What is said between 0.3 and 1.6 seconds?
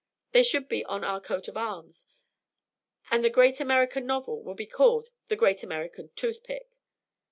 They should be on our coat of